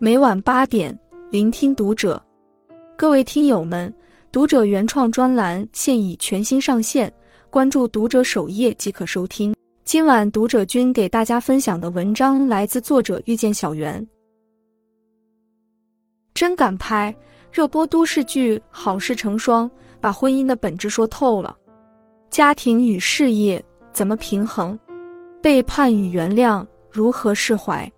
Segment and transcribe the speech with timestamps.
[0.00, 0.96] 每晚八点，
[1.28, 2.22] 聆听读者。
[2.96, 3.92] 各位听友们，
[4.30, 7.12] 读者原创专栏现已全新上线，
[7.50, 9.52] 关注读者首页即可收听。
[9.84, 14.06] 今晚读者君给大家分享的文章来自作者遇见小圆。
[16.32, 17.12] 真敢拍！
[17.50, 19.68] 热播都市剧《好事成双》
[20.00, 21.56] 把婚姻的本质说透了，
[22.30, 23.60] 家庭与事业
[23.92, 24.78] 怎么平衡？
[25.42, 27.90] 背叛与原谅如何释怀？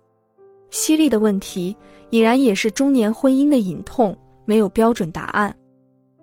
[0.71, 1.75] 犀利的问题，
[2.11, 4.15] 已然也是中年婚姻的隐痛，
[4.45, 5.53] 没有标准答案。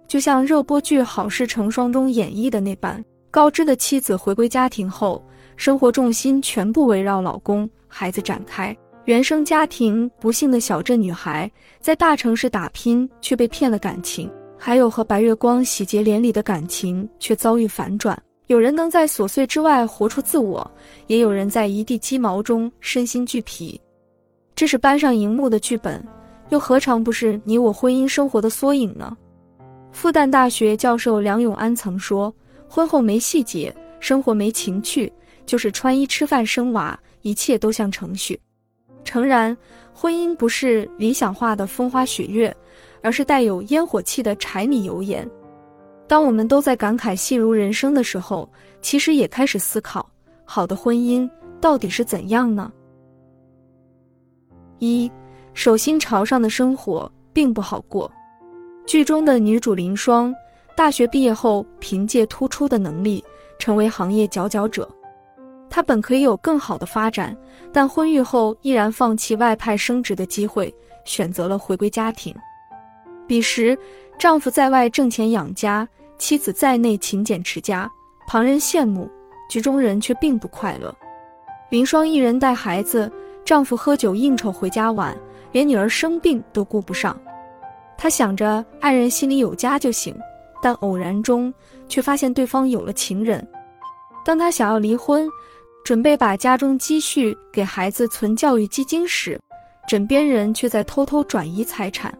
[0.06, 5.22] 就像热播剧《好事成双》中演绎的那般，高知的妻子回归家庭后，
[5.56, 8.76] 生活重心全部围绕老公、孩子展开。
[9.06, 14.28] 原生家庭不幸的小镇女孩，在大城市打拼却被骗了感情；
[14.58, 18.20] 还有和白月光喜结连理的感情却遭遇反转。
[18.48, 20.70] 有人能在琐碎之外活出自我，
[21.06, 23.80] 也有人在一地鸡毛中身心俱疲。
[24.58, 26.04] 这是搬上荧幕的剧本，
[26.48, 29.16] 又何尝不是你我婚姻生活的缩影呢？
[29.92, 32.34] 复旦大学教授梁永安曾说
[32.68, 35.12] ：“婚后没细节，生活没情趣，
[35.46, 38.36] 就是穿衣、吃饭、生娃，一切都像程序。”
[39.04, 39.56] 诚然，
[39.94, 42.52] 婚姻不是理想化的风花雪月，
[43.00, 45.24] 而是带有烟火气的柴米油盐。
[46.08, 48.50] 当我们都在感慨戏如人生的时候，
[48.82, 50.10] 其实也开始思考：
[50.44, 51.30] 好的婚姻
[51.60, 52.72] 到底是怎样呢？
[54.78, 55.10] 一
[55.54, 58.10] 手心朝上的生活并不好过。
[58.86, 60.34] 剧中的女主林双，
[60.76, 63.22] 大学毕业后凭借突出的能力
[63.58, 64.88] 成为行业佼佼者。
[65.68, 67.36] 她本可以有更好的发展，
[67.72, 72.34] 但婚育后毅然放弃外派升职的机会，选择了回归家庭。
[73.26, 73.78] 彼时，
[74.18, 77.90] 丈夫在外挣钱养家，妻子在内勤俭持家，
[78.26, 79.10] 旁人羡慕，
[79.50, 80.94] 局中人却并不快乐。
[81.68, 83.12] 林双一人带孩子。
[83.48, 85.16] 丈夫喝酒应酬回家晚，
[85.52, 87.18] 连女儿生病都顾不上。
[87.96, 90.14] 她想着爱人心里有家就行，
[90.60, 91.50] 但偶然中
[91.88, 93.42] 却发现对方有了情人。
[94.22, 95.26] 当她想要离婚，
[95.82, 99.40] 准备把家中积蓄给孩子存教育基金时，
[99.88, 102.12] 枕边人却在偷偷转移财产。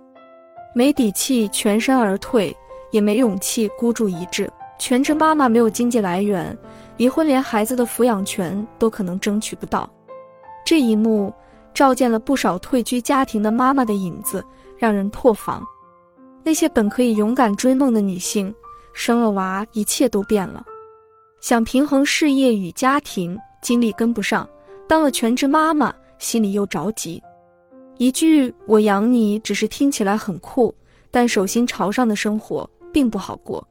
[0.75, 2.57] 没底气全身而退，
[2.91, 4.51] 也没勇气孤注一掷。
[4.79, 6.57] 全职妈妈没有经济来源，
[6.97, 9.87] 离婚连孩子的抚养权都可能争取不到。
[10.69, 11.33] 这一幕
[11.73, 14.45] 照见了不少退居家庭的妈妈的影子，
[14.77, 15.67] 让人破防。
[16.43, 18.55] 那些本可以勇敢追梦的女性，
[18.93, 20.63] 生了娃，一切都变了。
[21.41, 24.47] 想平衡事业与家庭，精力跟不上；
[24.87, 27.23] 当了全职妈妈，心里又着急。
[27.97, 30.75] 一句“我养你”只是听起来很酷，
[31.11, 33.67] 但手心朝上的生活并不好过。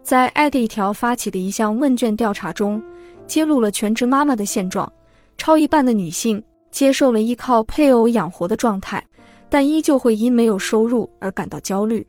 [0.00, 2.80] 在艾的一条发起的一项问卷调查中，
[3.26, 4.88] 揭露了全职妈妈的现状。
[5.40, 9.02] 超一半的女性接受了依靠配偶养活的状态，
[9.48, 12.06] 但依旧会因没有收入而感到焦虑。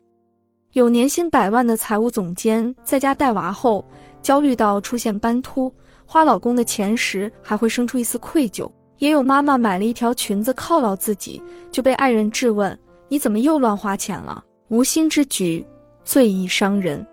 [0.72, 3.82] 有年薪百万的财务总监在家带娃后，
[4.20, 5.72] 焦虑到出现斑秃；
[6.04, 8.70] 花老公的钱时还会生出一丝愧疚。
[8.98, 12.78] 也有妈妈买了一条裙子犒劳自己，就被爱人质问
[13.08, 15.66] ：“你怎么又乱花钱了？”无心之举，
[16.04, 17.04] 最易伤人。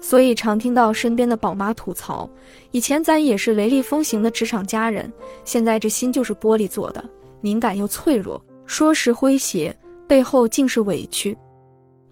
[0.00, 2.28] 所以常听到身边的宝妈吐槽
[2.72, 5.12] ：“以前咱也是雷厉风行的职场佳人，
[5.44, 7.04] 现在这心就是玻璃做的，
[7.42, 8.42] 敏感又脆弱。
[8.64, 9.76] 说时诙谐，
[10.08, 11.36] 背后竟是委屈。”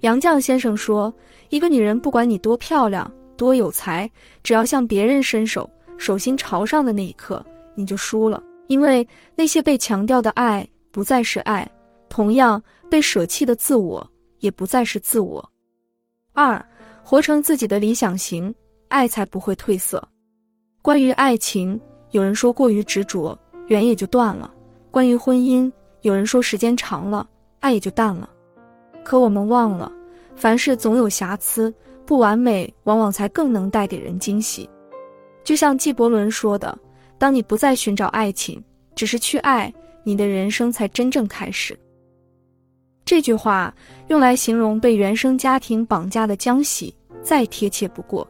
[0.00, 1.12] 杨绛先生说
[1.48, 4.08] ：“一个女人不管你多漂亮、多有才，
[4.42, 7.44] 只要向别人伸手，手心朝上的那一刻，
[7.74, 8.42] 你就输了。
[8.66, 11.66] 因为那些被强调的爱不再是爱，
[12.10, 14.06] 同样被舍弃的自我
[14.40, 15.50] 也不再是自我。”
[16.34, 16.62] 二。
[17.08, 18.54] 活成自己的理想型，
[18.88, 20.06] 爱才不会褪色。
[20.82, 21.80] 关于爱情，
[22.10, 23.34] 有人说过于执着，
[23.68, 24.50] 缘也就断了；
[24.90, 27.26] 关于婚姻，有人说时间长了，
[27.60, 28.28] 爱也就淡了。
[29.02, 29.90] 可我们忘了，
[30.36, 31.72] 凡事总有瑕疵，
[32.04, 34.68] 不完美往往才更能带给人惊喜。
[35.42, 36.78] 就像纪伯伦说的
[37.16, 38.62] ：“当你不再寻找爱情，
[38.94, 39.72] 只是去爱，
[40.02, 41.74] 你的人生才真正开始。”
[43.06, 43.74] 这句话
[44.08, 46.94] 用来形容被原生家庭绑架的江喜。
[47.28, 48.26] 再贴切不过，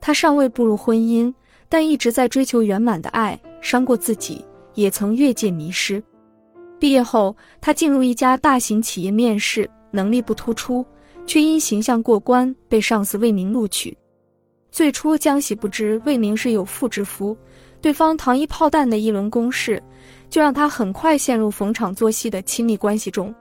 [0.00, 1.32] 他尚未步入婚姻，
[1.68, 4.44] 但一直在追求圆满的爱，伤过自己，
[4.74, 6.02] 也曾越界迷失。
[6.80, 10.84] 毕业后，他进入一家大型企业面试，能力不突出，
[11.24, 13.96] 却因形象过关，被上司魏明录取。
[14.72, 17.36] 最初，江喜不知魏明是有妇之夫，
[17.80, 19.80] 对方糖衣炮弹的一轮攻势，
[20.28, 23.32] 就让他很快陷入逢场作戏的亲密关系中。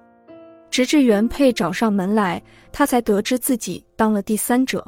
[0.75, 4.85] 直至原配找上门来，他才得知自己当了第三者。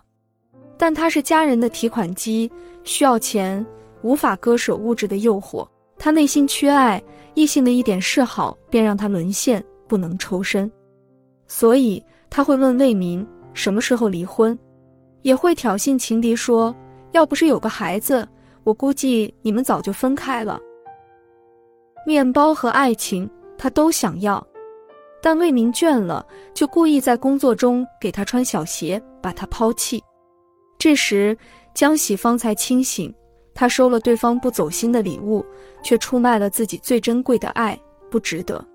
[0.78, 2.51] 但他是家人的提款机，
[2.84, 3.66] 需要钱，
[4.01, 5.66] 无法割舍物质的诱惑。
[5.98, 7.01] 他内心缺爱，
[7.36, 10.69] 异性的一点示好便让他沦陷，不能抽身，
[11.48, 14.60] 所以他会问魏明什么时候离婚，
[15.22, 16.75] 也会挑衅情敌说
[17.13, 18.28] ：“要不是有个孩子，
[18.66, 20.60] 我估计你们早就分开了。”
[22.06, 24.45] 面包和爱情他都想要，
[25.27, 30.01] 但魏明倦了，就故意在工作中给他穿小鞋，把他抛弃。
[30.79, 31.38] 这时
[31.74, 33.13] 江喜方才清醒，
[33.53, 35.45] 他收了对方不走心的礼物，
[35.83, 37.77] 却出卖了自己最珍贵的爱，
[38.09, 38.65] 不值得。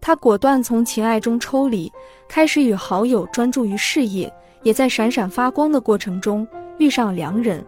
[0.00, 1.88] 他果断从情爱中抽离，
[2.26, 4.28] 开始与好友专注于事业，
[4.64, 6.44] 也在闪闪发光的过程中
[6.78, 7.64] 遇上良人。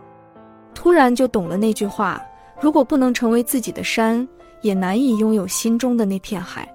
[0.74, 2.20] 突然就懂了那句话：
[2.60, 4.26] 如果不能成为自己的山。
[4.62, 6.68] 也难以拥有心中的那片海。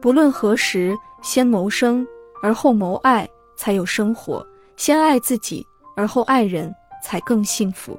[0.00, 2.06] 不论何时，先谋生
[2.42, 4.42] 而后谋爱，才有生活；
[4.76, 7.98] 先爱自己而后爱人，才更幸福。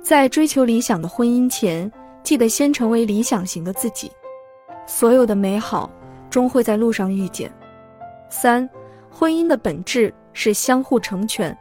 [0.00, 1.90] 在追求理想的婚姻前，
[2.22, 4.10] 记得先成为理想型的自己。
[4.86, 5.90] 所有的美好
[6.30, 7.52] 终会在路上遇见。
[8.30, 8.66] 三，
[9.10, 11.56] 婚姻的本质是相互成全，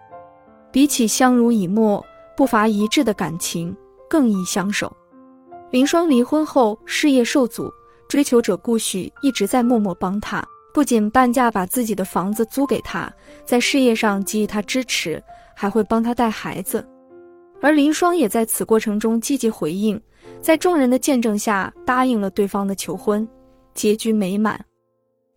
[0.71, 2.01] 比起相濡以沫、
[2.37, 3.75] 不乏一致的感情，
[4.09, 4.95] 更易相守。
[5.71, 7.69] 林双离婚后事业受阻，
[8.07, 10.43] 追求者顾许一直在默默帮他，
[10.73, 13.11] 不仅半价把自己的房子租给他，
[13.45, 15.21] 在事业上给予他支持，
[15.55, 16.87] 还会帮他带孩子。
[17.61, 19.99] 而林双也在此过程中积极回应，
[20.41, 23.27] 在众人的见证下答应了对方的求婚，
[23.73, 24.63] 结局美满。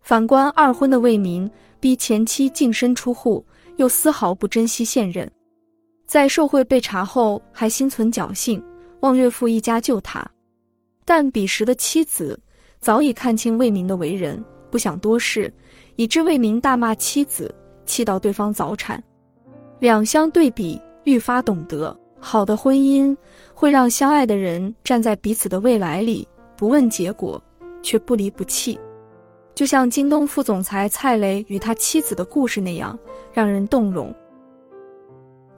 [0.01, 3.45] 反观二婚的魏明，逼前妻净身出户，
[3.77, 5.29] 又丝毫不珍惜现任，
[6.05, 8.63] 在受贿被查后还心存侥幸。
[9.01, 10.23] 望岳父一家救他，
[11.03, 12.39] 但彼时的妻子
[12.81, 15.53] 早已看清魏明的为人，不想多事，
[15.97, 17.53] 以致魏明大骂妻子，
[17.85, 19.01] 气到对方早产。
[19.77, 23.15] 两相对比，愈发懂得，好的婚姻
[23.53, 27.39] 会让相爱的人站在彼此的未来里，不问结果，
[27.83, 28.79] 却不离不弃。
[29.53, 32.97] 就像京东副总裁蔡雷与他妻子的故事那样，
[33.31, 34.11] 让人动容。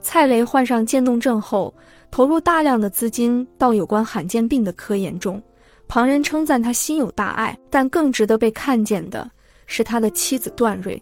[0.02, 1.72] 蔡雷患上渐冻症后。
[2.10, 5.42] 投入大量的资金到有关罕见病的科研中，
[5.86, 9.30] 旁人称赞他心有大爱，但更值得被看见的
[9.66, 11.00] 是他的妻子段瑞。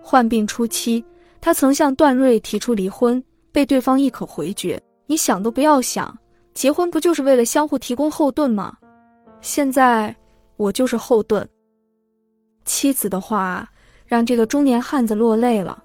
[0.00, 1.04] 患病初期，
[1.40, 6.16] 他曾向段瑞提出离婚，被对方一口回绝：“你想都不要想，
[6.54, 8.76] 结婚不就是为了相互提供后盾吗？”
[9.40, 10.14] 现在
[10.56, 11.48] 我就是后盾。
[12.64, 13.68] 妻子的话
[14.06, 15.82] 让这个中年汉子落泪了。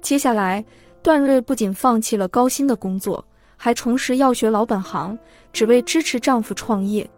[0.00, 0.64] 接下来，
[1.02, 3.24] 段瑞不仅放弃了高薪的工作。
[3.58, 5.18] 还重拾药学老本行，
[5.50, 7.08] 只为支持丈夫创业。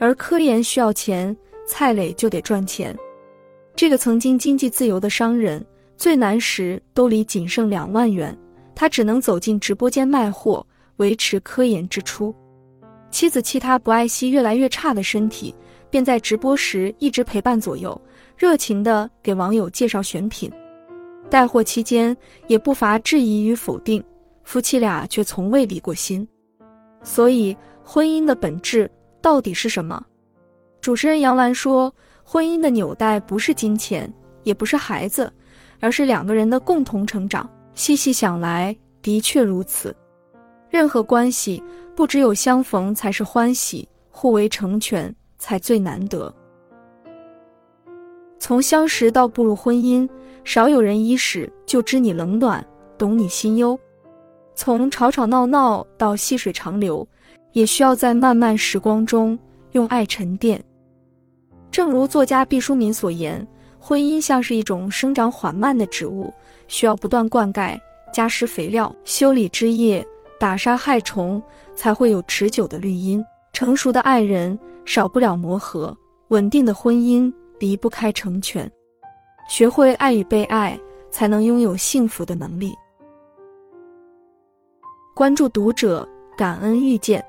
[0.00, 1.36] 而科研需要钱，
[1.66, 2.96] 蔡磊就得赚钱。
[3.76, 5.62] 这个曾经经济自由的商人，
[5.94, 8.36] 最难时兜里仅剩两万元，
[8.74, 10.66] 他只能走进直播间卖货，
[10.96, 12.34] 维持科研支出。
[13.10, 15.54] 妻子气他不爱惜越来越差的身体，
[15.90, 18.00] 便在直播时一直陪伴左右，
[18.38, 20.50] 热情地给网友介绍选品。
[21.28, 24.02] 带货期间，也不乏质疑与否定。
[24.44, 26.26] 夫妻俩却从未离过心，
[27.04, 27.54] 所以
[27.84, 30.04] 婚姻的本质到底是什么？
[30.80, 31.92] 主持人杨澜说
[32.24, 34.12] ：“婚姻的纽带不是金钱，
[34.44, 35.32] 也不是孩子，
[35.78, 39.94] 而是两个人的共同成长。”细细想来，的确如此。
[40.68, 41.62] 任何关系
[41.94, 46.32] 不只有相逢才是欢喜，互为成全才最难得。
[48.38, 50.08] 从相识到步入婚姻，
[50.44, 52.64] 少有人伊始就知你冷暖，
[52.96, 53.78] 懂你心忧。
[54.54, 57.06] 从吵吵闹闹到细水长流，
[57.52, 59.38] 也需要在漫漫时光中
[59.72, 60.62] 用爱沉淀。
[61.70, 63.46] 正如作家毕淑敏所言，
[63.78, 66.32] 婚姻像是一种生长缓慢的植物，
[66.68, 67.78] 需要不断灌溉、
[68.12, 70.04] 加施肥料、修理枝叶、
[70.38, 71.42] 打杀害虫，
[71.74, 73.24] 才会有持久的绿荫。
[73.52, 75.96] 成熟的爱人少不了磨合，
[76.28, 78.70] 稳定的婚姻离不开成全。
[79.48, 80.78] 学会爱与被爱，
[81.10, 82.72] 才能拥有幸福的能力。
[85.14, 87.24] 关注读者，感恩遇见。